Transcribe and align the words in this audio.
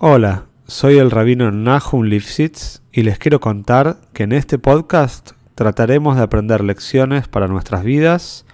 Hola, 0.00 0.44
soy 0.68 0.96
el 0.98 1.10
rabino 1.10 1.50
Nahum 1.50 2.04
Lifshitz 2.04 2.82
y 2.92 3.02
les 3.02 3.18
quiero 3.18 3.40
contar 3.40 3.96
que 4.12 4.22
en 4.22 4.30
este 4.30 4.56
podcast 4.56 5.32
trataremos 5.56 6.16
de 6.16 6.22
aprender 6.22 6.62
lecciones 6.62 7.26
para 7.26 7.48
nuestras 7.48 7.82
vidas 7.82 8.46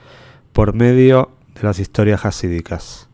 por 0.55 0.73
medio 0.73 1.33
de 1.55 1.65
las 1.65 1.79
historias 1.81 2.25
hasídicas. 2.25 3.11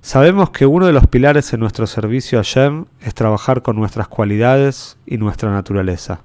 Sabemos 0.00 0.50
que 0.50 0.64
uno 0.64 0.86
de 0.86 0.92
los 0.92 1.08
pilares 1.08 1.52
en 1.52 1.58
nuestro 1.58 1.88
servicio 1.88 2.38
a 2.38 2.42
Shem 2.44 2.84
es 3.00 3.14
trabajar 3.14 3.62
con 3.62 3.74
nuestras 3.74 4.06
cualidades 4.06 4.96
y 5.04 5.18
nuestra 5.18 5.50
naturaleza. 5.50 6.20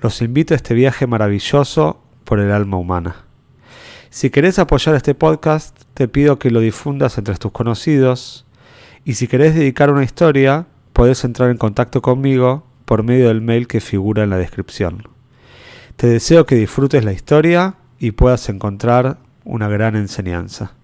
Los 0.00 0.22
invito 0.22 0.54
a 0.54 0.56
este 0.56 0.72
viaje 0.72 1.06
maravilloso 1.06 2.00
por 2.24 2.40
el 2.40 2.52
alma 2.52 2.78
humana. 2.78 3.16
Si 4.08 4.30
querés 4.30 4.58
apoyar 4.58 4.94
este 4.94 5.14
podcast, 5.14 5.78
te 5.92 6.08
pido 6.08 6.38
que 6.38 6.50
lo 6.50 6.60
difundas 6.60 7.18
entre 7.18 7.34
tus 7.34 7.52
conocidos 7.52 8.46
y 9.08 9.14
si 9.14 9.26
querés 9.26 9.54
dedicar 9.54 9.90
una 9.90 10.04
historia, 10.04 10.66
podés 10.92 11.24
entrar 11.24 11.48
en 11.48 11.56
contacto 11.56 12.02
conmigo 12.02 12.66
por 12.84 13.02
medio 13.02 13.28
del 13.28 13.40
mail 13.40 13.66
que 13.66 13.80
figura 13.80 14.22
en 14.22 14.28
la 14.28 14.36
descripción. 14.36 15.02
Te 15.96 16.08
deseo 16.08 16.44
que 16.44 16.56
disfrutes 16.56 17.06
la 17.06 17.14
historia 17.14 17.76
y 17.98 18.10
puedas 18.10 18.50
encontrar 18.50 19.16
una 19.46 19.66
gran 19.66 19.96
enseñanza. 19.96 20.74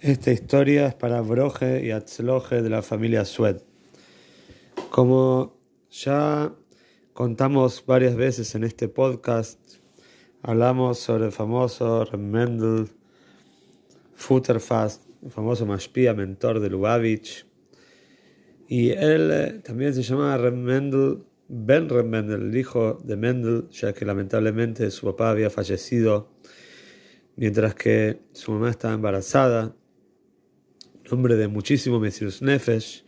Esta 0.00 0.32
historia 0.32 0.86
es 0.86 0.94
para 0.94 1.20
Broje 1.20 1.84
y 1.84 1.90
Atzloje 1.90 2.62
de 2.62 2.70
la 2.70 2.80
familia 2.80 3.26
Sued. 3.26 3.58
Como 4.88 5.58
ya 5.90 6.54
contamos 7.12 7.84
varias 7.86 8.16
veces 8.16 8.54
en 8.54 8.64
este 8.64 8.88
podcast, 8.88 9.60
hablamos 10.40 10.98
sobre 10.98 11.26
el 11.26 11.32
famoso 11.32 12.08
Mendel 12.16 12.88
Futterfast, 14.14 15.11
el 15.22 15.30
famoso 15.30 15.66
Mashpia, 15.66 16.14
mentor 16.14 16.60
de 16.60 16.70
Lubavitch. 16.70 17.46
Y 18.68 18.90
él 18.90 19.30
eh, 19.32 19.60
también 19.64 19.94
se 19.94 20.02
llamaba 20.02 20.36
Rem 20.36 20.62
Mendel, 20.62 21.24
Ben 21.48 21.88
Rem 21.88 22.08
Mendel, 22.08 22.42
el 22.42 22.56
hijo 22.56 22.98
de 23.04 23.16
Mendel, 23.16 23.68
ya 23.70 23.92
que 23.92 24.04
lamentablemente 24.04 24.90
su 24.90 25.06
papá 25.06 25.30
había 25.30 25.50
fallecido 25.50 26.32
mientras 27.36 27.74
que 27.74 28.20
su 28.32 28.52
mamá 28.52 28.70
estaba 28.70 28.94
embarazada. 28.94 29.76
Un 31.04 31.18
hombre 31.18 31.36
de 31.36 31.48
muchísimo 31.48 32.00
Mesirus 32.00 32.42
Nefesh, 32.42 33.04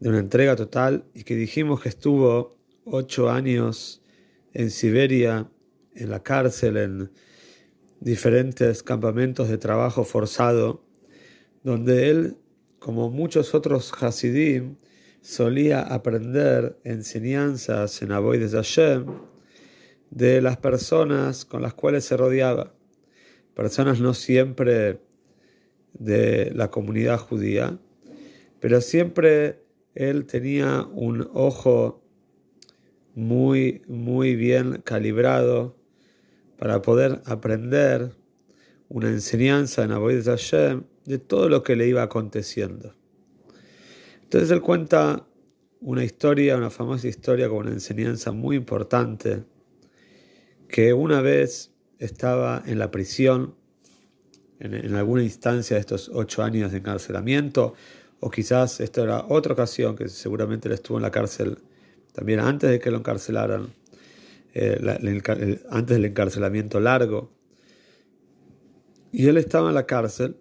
de 0.00 0.08
una 0.08 0.18
entrega 0.18 0.56
total, 0.56 1.04
y 1.14 1.24
que 1.24 1.34
dijimos 1.34 1.80
que 1.80 1.88
estuvo 1.88 2.56
ocho 2.84 3.30
años 3.30 4.02
en 4.52 4.70
Siberia, 4.70 5.50
en 5.94 6.10
la 6.10 6.22
cárcel, 6.22 6.76
en 6.76 7.10
diferentes 8.00 8.82
campamentos 8.82 9.48
de 9.48 9.58
trabajo 9.58 10.04
forzado, 10.04 10.83
donde 11.64 12.10
él, 12.10 12.36
como 12.78 13.10
muchos 13.10 13.54
otros 13.54 13.92
Hasidim, 14.00 14.76
solía 15.20 15.80
aprender 15.80 16.78
enseñanzas 16.84 18.02
en 18.02 18.10
de 18.10 18.48
Hashem 18.50 19.06
de 20.10 20.42
las 20.42 20.58
personas 20.58 21.44
con 21.44 21.62
las 21.62 21.74
cuales 21.74 22.04
se 22.04 22.16
rodeaba, 22.16 22.74
personas 23.54 24.00
no 24.00 24.14
siempre 24.14 25.00
de 25.94 26.52
la 26.54 26.70
comunidad 26.70 27.18
judía, 27.18 27.78
pero 28.60 28.80
siempre 28.80 29.64
él 29.94 30.26
tenía 30.26 30.86
un 30.92 31.28
ojo 31.32 32.04
muy, 33.14 33.82
muy 33.88 34.36
bien 34.36 34.82
calibrado 34.84 35.76
para 36.58 36.82
poder 36.82 37.22
aprender 37.24 38.12
una 38.94 39.08
enseñanza 39.08 39.82
en 39.82 39.90
Avoid 39.90 40.24
Hashem 40.24 40.84
de 41.04 41.18
todo 41.18 41.48
lo 41.48 41.64
que 41.64 41.74
le 41.74 41.88
iba 41.88 42.04
aconteciendo. 42.04 42.94
Entonces 44.22 44.52
él 44.52 44.60
cuenta 44.60 45.26
una 45.80 46.04
historia, 46.04 46.56
una 46.56 46.70
famosa 46.70 47.08
historia 47.08 47.48
con 47.48 47.58
una 47.66 47.72
enseñanza 47.72 48.30
muy 48.30 48.54
importante, 48.54 49.42
que 50.68 50.92
una 50.92 51.22
vez 51.22 51.72
estaba 51.98 52.62
en 52.66 52.78
la 52.78 52.92
prisión, 52.92 53.56
en, 54.60 54.74
en 54.74 54.94
alguna 54.94 55.24
instancia 55.24 55.74
de 55.74 55.80
estos 55.80 56.08
ocho 56.14 56.44
años 56.44 56.70
de 56.70 56.78
encarcelamiento, 56.78 57.74
o 58.20 58.30
quizás 58.30 58.78
esta 58.78 59.02
era 59.02 59.24
otra 59.28 59.54
ocasión 59.54 59.96
que 59.96 60.08
seguramente 60.08 60.68
él 60.68 60.74
estuvo 60.74 60.98
en 60.98 61.02
la 61.02 61.10
cárcel 61.10 61.58
también 62.12 62.38
antes 62.38 62.70
de 62.70 62.78
que 62.78 62.92
lo 62.92 62.98
encarcelaran, 62.98 63.74
eh, 64.54 64.78
antes 65.68 65.96
del 65.96 66.04
encarcelamiento 66.04 66.78
largo. 66.78 67.32
Y 69.16 69.28
él 69.28 69.36
estaba 69.36 69.68
en 69.68 69.76
la 69.76 69.86
cárcel, 69.86 70.40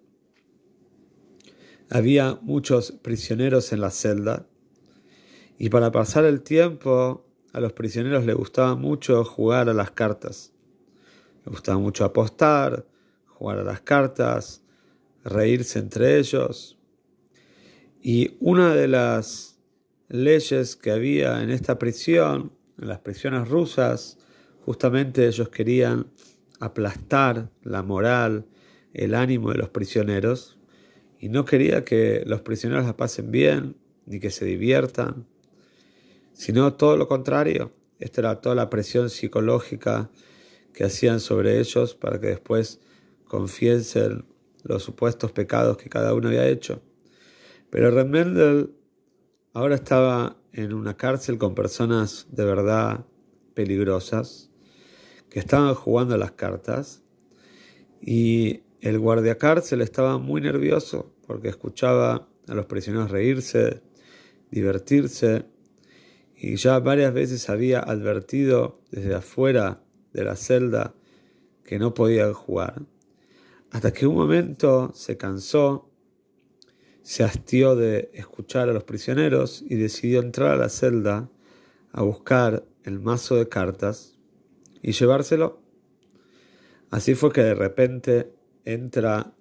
había 1.92 2.40
muchos 2.42 2.92
prisioneros 2.92 3.72
en 3.72 3.82
la 3.82 3.92
celda, 3.92 4.48
y 5.60 5.70
para 5.70 5.92
pasar 5.92 6.26
el 6.26 6.42
tiempo 6.42 7.24
a 7.52 7.60
los 7.60 7.74
prisioneros 7.74 8.26
les 8.26 8.36
gustaba 8.36 8.74
mucho 8.76 9.24
jugar 9.26 9.70
a 9.70 9.76
las 9.76 9.92
cartas. 9.92 10.54
Les 11.46 11.54
gustaba 11.54 11.78
mucho 11.78 12.04
apostar, 12.04 12.88
jugar 13.28 13.60
a 13.60 13.64
las 13.64 13.82
cartas, 13.82 14.64
reírse 15.24 15.78
entre 15.78 16.18
ellos. 16.18 16.80
Y 18.02 18.38
una 18.40 18.74
de 18.74 18.88
las 18.88 19.60
leyes 20.10 20.76
que 20.76 20.90
había 20.90 21.44
en 21.44 21.52
esta 21.52 21.78
prisión, 21.78 22.52
en 22.82 22.88
las 22.88 23.02
prisiones 23.02 23.48
rusas, 23.48 24.18
justamente 24.66 25.28
ellos 25.28 25.50
querían 25.50 26.08
aplastar 26.60 27.52
la 27.62 27.84
moral, 27.84 28.48
el 28.94 29.16
ánimo 29.16 29.52
de 29.52 29.58
los 29.58 29.70
prisioneros, 29.70 30.58
y 31.20 31.30
no 31.30 31.46
quería 31.46 31.84
que 31.86 32.24
los 32.26 32.42
prisioneros 32.42 32.86
la 32.86 32.98
pasen 32.98 33.32
bien, 33.32 33.78
ni 34.06 34.20
que 34.20 34.30
se 34.30 34.46
diviertan, 34.46 35.26
sino 36.34 36.74
todo 36.74 36.98
lo 36.98 37.08
contrario. 37.08 37.72
Esta 38.00 38.22
era 38.22 38.42
toda 38.42 38.56
la 38.56 38.70
presión 38.70 39.10
psicológica 39.10 40.10
que 40.74 40.84
hacían 40.84 41.20
sobre 41.20 41.60
ellos 41.60 41.96
para 41.96 42.20
que 42.20 42.28
después 42.28 42.82
confiesen 43.26 44.26
los 44.64 44.84
supuestos 44.84 45.32
pecados 45.32 45.78
que 45.78 45.90
cada 45.90 46.14
uno 46.14 46.28
había 46.28 46.48
hecho. 46.48 46.82
Pero 47.70 47.92
Remendel 47.92 48.72
Ahora 49.56 49.76
estaba 49.76 50.36
en 50.52 50.74
una 50.74 50.98
cárcel 50.98 51.38
con 51.38 51.54
personas 51.54 52.26
de 52.32 52.44
verdad 52.44 53.06
peligrosas 53.54 54.50
que 55.30 55.38
estaban 55.38 55.76
jugando 55.76 56.18
las 56.18 56.32
cartas 56.32 57.04
y 58.02 58.62
el 58.84 59.00
guardia 59.00 59.38
cárcel 59.38 59.80
estaba 59.80 60.18
muy 60.18 60.42
nervioso 60.42 61.14
porque 61.26 61.48
escuchaba 61.48 62.28
a 62.48 62.54
los 62.54 62.66
prisioneros 62.66 63.12
reírse, 63.12 63.82
divertirse 64.52 65.46
y 66.36 66.58
ya 66.58 66.80
varias 66.80 67.14
veces 67.14 67.50
había 67.50 67.80
advertido 67.80 68.82
desde 68.92 69.16
afuera 69.16 69.82
de 70.12 70.26
la 70.26 70.36
celda 70.36 70.94
que 71.64 71.80
no 71.80 71.94
podían 71.94 72.34
jugar. 72.34 72.82
Hasta 73.72 73.94
que 73.94 74.06
un 74.06 74.16
momento 74.16 74.92
se 74.94 75.16
cansó 75.16 75.90
se 77.04 77.24
hastió 77.24 77.78
de 77.78 78.10
escuchar 78.14 78.68
a 78.68 78.74
los 78.74 78.84
prisioneros 78.84 79.64
y 79.66 79.76
decidió 79.76 80.20
entrar 80.20 80.52
a 80.52 80.58
la 80.58 80.70
celda 80.70 81.30
a 81.94 82.02
buscar 82.02 82.66
el 82.84 83.00
mazo 83.00 83.36
de 83.36 83.48
cartas 83.48 84.18
y 84.82 84.92
llevárselo. 84.92 85.62
Así 86.92 87.16
fue 87.16 87.32
que 87.32 87.44
de 87.44 87.56
repente 87.56 88.34
entra 88.66 89.34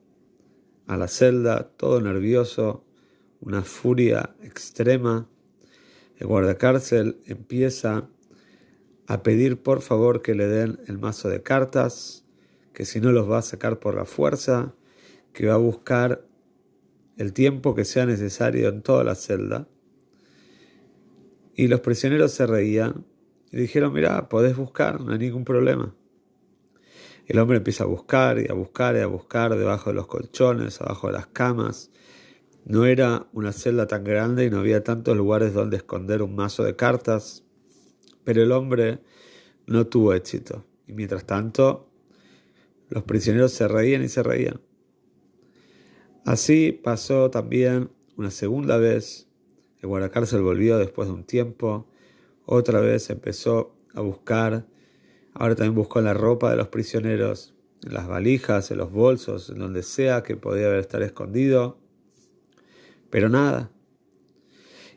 a 0.86 0.96
la 0.96 1.08
celda 1.08 1.70
todo 1.76 2.00
nervioso, 2.00 2.84
una 3.40 3.62
furia 3.62 4.34
extrema. 4.42 5.28
El 6.16 6.26
guardacárcel 6.26 7.20
empieza 7.26 8.08
a 9.06 9.22
pedir 9.22 9.62
por 9.62 9.82
favor 9.82 10.22
que 10.22 10.34
le 10.34 10.46
den 10.46 10.80
el 10.86 10.98
mazo 10.98 11.28
de 11.28 11.42
cartas, 11.42 12.24
que 12.72 12.84
si 12.84 13.00
no 13.00 13.12
los 13.12 13.30
va 13.30 13.38
a 13.38 13.42
sacar 13.42 13.78
por 13.80 13.94
la 13.94 14.04
fuerza, 14.04 14.74
que 15.32 15.46
va 15.46 15.54
a 15.54 15.58
buscar 15.58 16.26
el 17.16 17.32
tiempo 17.32 17.74
que 17.74 17.84
sea 17.84 18.06
necesario 18.06 18.68
en 18.68 18.82
toda 18.82 19.04
la 19.04 19.14
celda. 19.14 19.68
Y 21.54 21.68
los 21.68 21.80
prisioneros 21.80 22.32
se 22.32 22.46
reían 22.46 23.04
y 23.50 23.58
dijeron, 23.58 23.92
mira, 23.92 24.28
podés 24.28 24.56
buscar, 24.56 25.00
no 25.00 25.12
hay 25.12 25.18
ningún 25.18 25.44
problema. 25.44 25.94
El 27.26 27.38
hombre 27.38 27.58
empieza 27.58 27.84
a 27.84 27.86
buscar 27.86 28.38
y 28.38 28.50
a 28.50 28.54
buscar 28.54 28.96
y 28.96 29.00
a 29.00 29.06
buscar 29.06 29.56
debajo 29.56 29.90
de 29.90 29.94
los 29.94 30.06
colchones, 30.06 30.80
abajo 30.80 31.06
de 31.06 31.12
las 31.14 31.28
camas. 31.28 31.90
No 32.64 32.84
era 32.84 33.26
una 33.32 33.52
celda 33.52 33.86
tan 33.86 34.04
grande 34.04 34.44
y 34.44 34.50
no 34.50 34.58
había 34.58 34.82
tantos 34.82 35.16
lugares 35.16 35.54
donde 35.54 35.76
esconder 35.76 36.22
un 36.22 36.34
mazo 36.34 36.64
de 36.64 36.76
cartas, 36.76 37.44
pero 38.24 38.42
el 38.42 38.52
hombre 38.52 39.00
no 39.66 39.86
tuvo 39.86 40.14
éxito. 40.14 40.64
Y 40.86 40.92
mientras 40.92 41.24
tanto, 41.24 41.88
los 42.88 43.04
prisioneros 43.04 43.52
se 43.52 43.68
reían 43.68 44.02
y 44.02 44.08
se 44.08 44.22
reían. 44.22 44.60
Así 46.24 46.72
pasó 46.72 47.30
también 47.30 47.90
una 48.16 48.30
segunda 48.30 48.76
vez. 48.76 49.28
El 49.80 49.88
guardacárcel 49.88 50.42
volvió 50.42 50.78
después 50.78 51.08
de 51.08 51.14
un 51.14 51.24
tiempo. 51.24 51.88
Otra 52.44 52.80
vez 52.80 53.10
empezó 53.10 53.74
a 53.94 54.00
buscar. 54.00 54.66
Ahora 55.34 55.54
también 55.54 55.74
buscó 55.74 55.98
en 55.98 56.06
la 56.06 56.14
ropa 56.14 56.50
de 56.50 56.56
los 56.56 56.68
prisioneros, 56.68 57.54
en 57.84 57.94
las 57.94 58.06
valijas, 58.06 58.70
en 58.70 58.78
los 58.78 58.92
bolsos, 58.92 59.50
en 59.50 59.58
donde 59.58 59.82
sea 59.82 60.22
que 60.22 60.36
podía 60.36 60.66
haber 60.66 60.80
estar 60.80 61.02
escondido. 61.02 61.78
Pero 63.10 63.28
nada, 63.28 63.70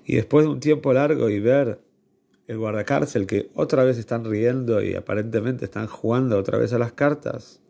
Y 0.08 0.16
después 0.16 0.46
de 0.46 0.52
un 0.52 0.60
tiempo 0.60 0.94
largo 0.94 1.30
y 1.30 1.40
ver 1.40 1.82
el 2.48 2.58
guardacárcel 2.60 3.26
que 3.26 3.50
otra 3.56 3.84
vez 3.84 3.98
están 3.98 4.24
riendo 4.24 4.82
y 4.84 4.94
aparentemente 4.94 5.66
están 5.66 5.88
jugando 5.88 6.38
otra 6.38 6.60
vez 6.60 6.74
a 6.74 6.78
las 6.78 6.94
cartas, 6.94 7.62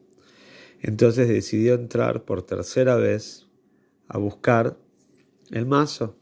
entonces 0.82 1.30
decidió 1.30 1.76
entrar 1.76 2.26
por 2.26 2.42
tercera 2.44 2.96
vez 2.96 3.48
a 4.08 4.18
buscar 4.18 4.78
el 5.52 5.66
mazo. 5.66 6.16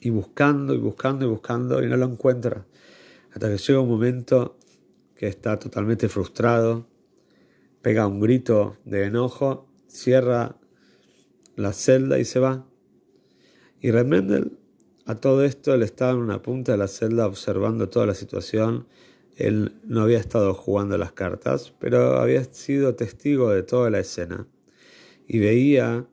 Y 0.00 0.10
buscando 0.10 0.74
y 0.74 0.78
buscando 0.78 1.26
y 1.26 1.28
buscando 1.28 1.82
y 1.82 1.88
no 1.88 1.96
lo 1.96 2.06
encuentra. 2.06 2.66
Hasta 3.32 3.48
que 3.50 3.58
llega 3.58 3.80
un 3.80 3.88
momento 3.88 4.57
que 5.18 5.26
está 5.26 5.58
totalmente 5.58 6.08
frustrado, 6.08 6.86
pega 7.82 8.06
un 8.06 8.20
grito 8.20 8.76
de 8.84 9.04
enojo, 9.04 9.68
cierra 9.88 10.56
la 11.56 11.72
celda 11.72 12.20
y 12.20 12.24
se 12.24 12.38
va. 12.38 12.66
Y 13.80 13.90
Remendel 13.90 14.56
a 15.06 15.16
todo 15.16 15.42
esto 15.42 15.74
él 15.74 15.82
estaba 15.82 16.12
en 16.12 16.18
una 16.18 16.40
punta 16.40 16.72
de 16.72 16.78
la 16.78 16.86
celda 16.86 17.26
observando 17.26 17.88
toda 17.88 18.06
la 18.06 18.14
situación. 18.14 18.86
Él 19.36 19.80
no 19.82 20.02
había 20.02 20.18
estado 20.18 20.54
jugando 20.54 20.96
las 20.98 21.12
cartas, 21.12 21.74
pero 21.80 22.18
había 22.20 22.44
sido 22.44 22.94
testigo 22.94 23.50
de 23.50 23.64
toda 23.64 23.90
la 23.90 23.98
escena 23.98 24.46
y 25.26 25.40
veía 25.40 26.06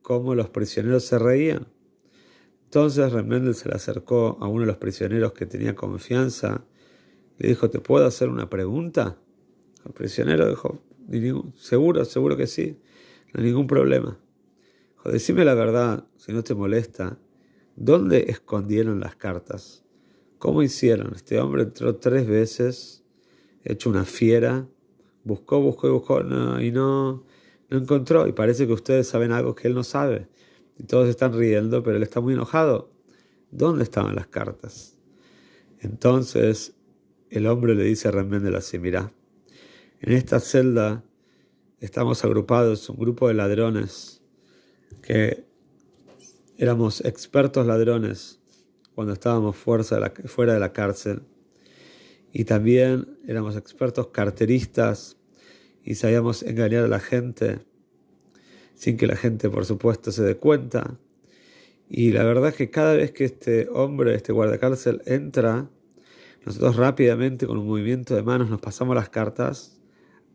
cómo 0.00 0.34
los 0.34 0.48
prisioneros 0.48 1.04
se 1.04 1.18
reían. 1.18 1.66
Entonces 2.64 3.12
Remendel 3.12 3.54
se 3.54 3.68
le 3.68 3.74
acercó 3.74 4.38
a 4.40 4.48
uno 4.48 4.62
de 4.62 4.68
los 4.68 4.78
prisioneros 4.78 5.32
que 5.32 5.44
tenía 5.44 5.74
confianza 5.74 6.64
le 7.38 7.48
dijo, 7.48 7.70
¿te 7.70 7.80
puedo 7.80 8.06
hacer 8.06 8.28
una 8.28 8.48
pregunta? 8.48 9.18
El 9.84 9.92
prisionero 9.92 10.48
dijo, 10.48 10.82
seguro, 11.56 12.04
seguro 12.04 12.36
que 12.36 12.46
sí, 12.46 12.78
no 13.32 13.40
hay 13.40 13.46
ningún 13.46 13.66
problema. 13.66 14.18
Dijo, 14.96 15.10
decime 15.10 15.44
la 15.44 15.54
verdad, 15.54 16.06
si 16.16 16.32
no 16.32 16.42
te 16.42 16.54
molesta, 16.54 17.18
¿dónde 17.76 18.26
escondieron 18.28 19.00
las 19.00 19.16
cartas? 19.16 19.84
¿Cómo 20.38 20.62
hicieron? 20.62 21.14
Este 21.14 21.38
hombre 21.40 21.62
entró 21.62 21.96
tres 21.96 22.26
veces, 22.26 23.04
hecho 23.64 23.90
una 23.90 24.04
fiera, 24.04 24.66
buscó, 25.24 25.60
buscó 25.60 25.88
y 25.88 25.90
buscó 25.90 26.20
y 26.20 26.70
no, 26.70 27.24
no 27.70 27.78
encontró. 27.78 28.26
Y 28.26 28.32
parece 28.32 28.66
que 28.66 28.72
ustedes 28.72 29.08
saben 29.08 29.32
algo 29.32 29.54
que 29.54 29.68
él 29.68 29.74
no 29.74 29.84
sabe. 29.84 30.28
Y 30.78 30.84
todos 30.84 31.08
están 31.08 31.32
riendo, 31.32 31.82
pero 31.82 31.96
él 31.96 32.02
está 32.02 32.20
muy 32.20 32.34
enojado. 32.34 32.90
¿Dónde 33.50 33.82
estaban 33.82 34.14
las 34.14 34.26
cartas? 34.26 34.98
Entonces 35.80 36.75
el 37.30 37.46
hombre 37.46 37.74
le 37.74 37.84
dice 37.84 38.08
a 38.08 38.10
Remendel 38.10 38.54
así, 38.54 38.78
mira, 38.78 39.12
en 40.00 40.12
esta 40.12 40.40
celda 40.40 41.04
estamos 41.80 42.24
agrupados, 42.24 42.88
un 42.88 42.96
grupo 42.96 43.28
de 43.28 43.34
ladrones, 43.34 44.22
que 45.02 45.44
éramos 46.58 47.04
expertos 47.04 47.66
ladrones 47.66 48.40
cuando 48.94 49.12
estábamos 49.12 49.56
fuera 49.56 50.54
de 50.54 50.60
la 50.60 50.72
cárcel, 50.72 51.22
y 52.32 52.44
también 52.44 53.18
éramos 53.26 53.56
expertos 53.56 54.08
carteristas 54.08 55.16
y 55.82 55.94
sabíamos 55.94 56.42
engañar 56.42 56.84
a 56.84 56.88
la 56.88 57.00
gente 57.00 57.60
sin 58.74 58.96
que 58.96 59.06
la 59.06 59.16
gente, 59.16 59.48
por 59.48 59.64
supuesto, 59.64 60.12
se 60.12 60.22
dé 60.22 60.36
cuenta. 60.36 60.98
Y 61.88 62.12
la 62.12 62.24
verdad 62.24 62.50
es 62.50 62.56
que 62.56 62.70
cada 62.70 62.94
vez 62.94 63.12
que 63.12 63.24
este 63.24 63.68
hombre, 63.70 64.14
este 64.14 64.32
guardacárcel, 64.32 65.00
entra, 65.06 65.70
nosotros 66.46 66.76
rápidamente 66.76 67.44
con 67.48 67.58
un 67.58 67.66
movimiento 67.66 68.14
de 68.14 68.22
manos 68.22 68.48
nos 68.48 68.60
pasamos 68.60 68.94
las 68.94 69.08
cartas 69.08 69.80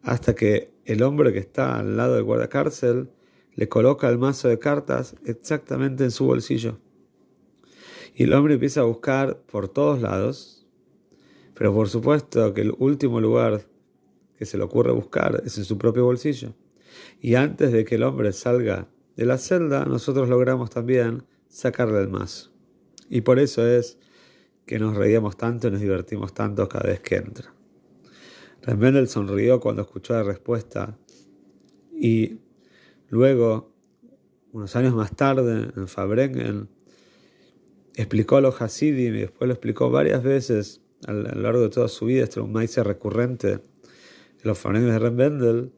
hasta 0.04 0.36
que 0.36 0.74
el 0.84 1.04
hombre 1.04 1.31
que 1.31 1.40
está 1.40 1.80
al 1.80 1.96
lado 1.96 2.16
del 2.16 2.24
guardacárcel 2.24 3.10
le 3.56 3.69
coloca 3.69 4.10
el 4.10 4.18
mazo 4.18 4.50
de 4.50 4.60
cartas 4.60 5.16
exactamente 5.24 6.04
en 6.04 6.12
su 6.12 6.25
bolsillo. 6.25 6.80
Y 8.13 8.24
el 8.24 8.34
hombre 8.34 8.56
empieza 8.56 8.81
a 8.81 8.84
buscar 8.84 9.38
por 9.44 9.69
todos 9.69 10.02
lados, 10.02 10.68
pero 11.54 11.74
por 11.74 11.88
supuesto 11.88 12.54
que 12.54 12.62
el 12.62 12.74
último 12.78 13.22
lugar 13.22 13.66
que 14.38 14.46
se 14.46 14.57
le 14.57 14.66
ocurre 14.66 14.92
buscar 14.92 15.42
es 15.46 15.57
en 15.57 15.64
su 15.64 15.78
propio 15.78 16.04
bolsillo. 16.04 16.54
Y 17.22 17.36
antes 17.36 17.72
de 17.72 17.86
que 17.86 17.96
el 17.96 18.04
hombre 18.04 18.34
salga 18.34 18.90
de 19.16 19.25
la 19.25 19.38
celda, 19.38 19.86
nosotros 19.86 20.28
logramos 20.28 20.72
también 20.72 21.24
sacarle 21.48 22.02
el 22.02 22.10
mazo. 22.10 22.52
Y 23.10 23.22
por 23.22 23.40
eso 23.40 23.66
es 23.66 23.98
que 24.71 24.79
nos 24.79 24.95
reíamos 24.95 25.35
tanto 25.35 25.68
y 25.68 25.71
nos 25.71 25.81
divertimos 25.81 26.33
tanto 26.33 26.69
cada 26.69 26.88
vez 26.88 27.01
que 27.01 27.15
entra. 27.15 27.53
Remendel 28.62 29.09
sonrió 29.09 29.59
cuando 29.59 29.81
escuchó 29.81 30.13
la 30.13 30.23
respuesta 30.23 30.97
y 31.94 32.39
luego, 33.09 33.75
unos 34.53 34.73
años 34.77 34.95
más 34.95 35.13
tarde, 35.13 35.73
en 35.75 35.89
Fabrengen, 35.89 36.69
explicó 37.95 38.38
a 38.38 38.41
los 38.41 38.62
Hasidim 38.62 39.13
y 39.13 39.19
después 39.19 39.45
lo 39.50 39.56
explicó 39.56 39.89
varias 39.91 40.23
veces 40.23 40.79
a 41.06 41.12
lo 41.12 41.23
largo 41.41 41.63
de 41.63 41.69
toda 41.69 41.89
su 41.89 42.06
vida, 42.06 42.23
este 42.23 42.39
es 42.39 42.45
un 42.45 42.53
maíz 42.53 42.77
recurrente 42.77 43.47
de 43.57 43.62
los 44.44 44.57
Fabrengen 44.57 44.91
de 44.91 45.00
Remendel, 45.00 45.73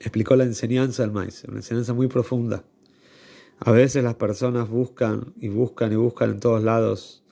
explicó 0.00 0.34
la 0.34 0.42
enseñanza 0.42 1.04
del 1.04 1.12
maíz, 1.12 1.44
una 1.44 1.58
enseñanza 1.58 1.94
muy 1.94 2.08
profunda. 2.08 2.64
A 3.60 3.70
veces 3.70 4.02
las 4.02 4.16
personas 4.16 4.68
buscan 4.68 5.32
y 5.36 5.48
buscan 5.48 5.92
y 5.92 5.94
buscan 5.94 6.30
en 6.30 6.40
todos 6.40 6.64
lados 6.64 7.22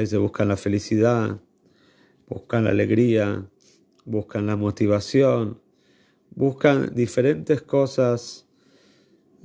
veces 0.00 0.18
buscan 0.18 0.48
la 0.48 0.56
felicidad, 0.56 1.40
buscan 2.28 2.64
la 2.64 2.70
alegría, 2.70 3.48
buscan 4.04 4.46
la 4.46 4.56
motivación, 4.56 5.60
buscan 6.30 6.94
diferentes 6.94 7.62
cosas, 7.62 8.46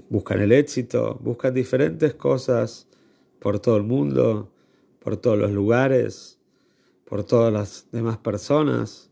buscan 0.10 0.42
el 0.42 0.52
éxito, 0.52 1.20
buscan 1.22 1.54
diferentes 1.54 2.14
cosas 2.14 2.88
por 3.40 3.60
todo 3.60 3.78
el 3.78 3.84
mundo, 3.84 4.52
por 5.00 5.18
todos 5.18 5.38
los 5.38 5.52
lugares, 5.52 6.40
por 7.06 7.24
todas 7.24 7.52
las 7.52 7.88
demás 7.92 8.18
personas 8.18 9.12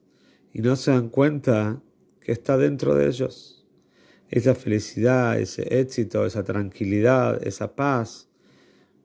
y 0.54 0.62
no 0.62 0.76
se 0.76 0.92
dan 0.92 1.10
cuenta 1.10 1.82
que 2.22 2.32
está 2.32 2.58
dentro 2.58 2.96
de 2.96 3.08
ellos. 3.08 3.66
Esa 4.30 4.56
felicidad, 4.56 5.40
ese 5.40 5.80
éxito, 5.80 6.26
esa 6.26 6.44
tranquilidad, 6.44 7.46
esa 7.46 7.76
paz, 7.76 8.30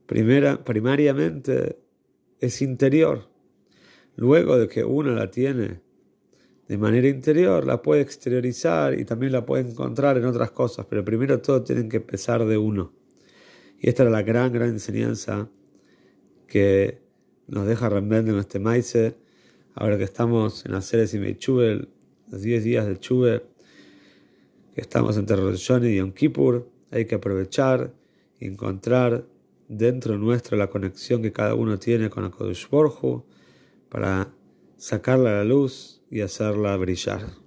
primera, 0.07 0.63
primariamente 0.65 1.79
es 2.41 2.63
interior. 2.63 3.29
Luego 4.17 4.59
de 4.59 4.69
que 4.69 4.85
uno 4.85 5.13
la 5.13 5.31
tiene 5.31 5.81
de 6.69 6.79
manera 6.79 7.09
interior, 7.09 7.67
la 7.67 7.83
puede 7.83 8.01
exteriorizar 8.01 8.99
y 8.99 9.05
también 9.05 9.33
la 9.33 9.45
puede 9.45 9.69
encontrar 9.69 10.17
en 10.17 10.25
otras 10.25 10.51
cosas, 10.51 10.87
pero 10.89 11.05
primero 11.05 11.41
todo 11.41 11.63
tiene 11.63 11.89
que 11.89 11.99
empezar 11.99 12.45
de 12.47 12.57
uno. 12.57 12.93
Y 13.79 13.89
esta 13.89 14.05
era 14.05 14.11
la 14.11 14.23
gran, 14.23 14.53
gran 14.53 14.71
enseñanza 14.71 15.51
que 16.47 17.03
nos 17.49 17.67
deja 17.67 17.89
Rembrandt 17.89 18.31
en 18.31 18.39
este 18.39 18.59
maíz. 18.59 18.97
Ahora 19.75 19.99
que 19.99 20.05
estamos 20.05 20.65
en 20.65 20.73
las 20.73 20.87
series 20.87 21.13
y 21.13 21.19
Meichubel, 21.19 21.89
los 22.31 22.41
10 22.41 22.65
días 22.65 22.87
del 22.87 22.99
Chube, 22.99 23.45
que 24.75 24.81
estamos 24.81 25.19
entre 25.19 25.37
Rosh 25.37 25.71
y 25.83 25.97
Yom 25.97 26.13
Kippur, 26.13 26.71
hay 26.91 27.05
que 27.05 27.17
aprovechar 27.17 27.93
y 28.41 28.47
encontrar 28.47 29.27
dentro 29.69 30.19
nuestro 30.19 30.57
la 30.57 30.69
conexión 30.69 31.23
que 31.23 31.33
cada 31.33 31.55
uno 31.55 31.79
tiene 31.79 32.11
con 32.11 32.31
Kodesh 32.31 32.69
Borju 32.69 33.25
para 33.89 34.33
sacarla 34.77 35.31
a 35.31 35.35
la 35.35 35.45
luz 35.45 36.03
y 36.11 36.21
hacerla 36.21 36.77
brillar. 36.77 37.44